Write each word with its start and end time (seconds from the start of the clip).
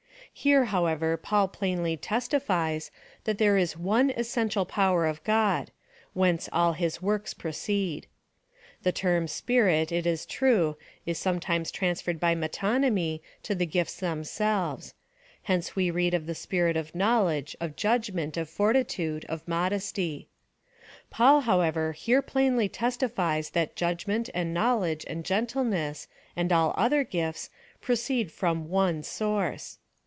Here, 0.33 0.63
however, 0.63 1.17
Paul 1.17 1.49
plainly 1.49 1.97
testifies, 1.97 2.89
that 3.25 3.37
there 3.37 3.57
is 3.57 3.75
one 3.77 4.11
essential 4.11 4.65
power 4.65 5.05
of 5.05 5.21
God, 5.25 5.71
whence 6.13 6.47
all 6.53 6.71
his 6.71 7.01
works 7.01 7.33
proceed. 7.33 8.07
The 8.83 8.93
term 8.93 9.27
Spirit, 9.27 9.91
it 9.91 10.05
is 10.07 10.25
true, 10.25 10.77
is 11.05 11.19
sometimes 11.19 11.69
trans 11.69 12.01
ferred 12.01 12.17
by 12.17 12.33
metonymy 12.33 13.21
to 13.43 13.53
the 13.53 13.65
gifts 13.65 13.97
themselves. 13.99 14.93
Hence 15.43 15.75
we 15.75 15.91
read 15.91 16.13
of 16.13 16.27
the 16.27 16.33
Spirit 16.33 16.77
of 16.77 16.95
knowledge— 16.95 17.57
of 17.61 17.75
judgment— 17.75 18.37
of 18.37 18.49
fortitude— 18.49 19.25
of 19.29 19.45
modesty 19.47 20.29
.2 21.07 21.09
Paul, 21.09 21.41
however, 21.41 21.91
here 21.91 22.21
plainly 22.21 22.69
testifies 22.69 23.49
that 23.49 23.75
judgment, 23.75 24.29
and 24.33 24.53
knowledge, 24.53 25.03
and 25.09 25.25
gentleness, 25.25 26.07
and 26.37 26.53
all 26.53 26.73
other 26.77 27.03
gifts, 27.03 27.49
proceed 27.81 28.31
from 28.31 28.69
one 28.69 29.03
source. 29.03 29.77